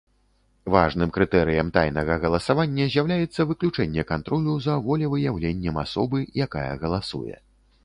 Важным 0.75 1.11
крытэрыем 1.17 1.67
тайнага 1.75 2.15
галасавання 2.23 2.87
з'яўляецца 2.95 3.47
выключэнне 3.51 4.07
кантролю 4.13 4.57
за 4.69 4.81
волевыяўленнем 4.89 5.75
асобы, 5.85 6.27
якая 6.49 6.69
галасуе. 6.85 7.35